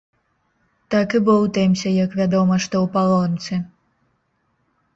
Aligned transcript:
Так 0.95 1.07
і 1.19 1.21
боўтаемся 1.27 1.89
як 2.05 2.11
вядома 2.21 2.55
што 2.65 2.75
ў 2.85 2.87
палонцы. 2.99 3.63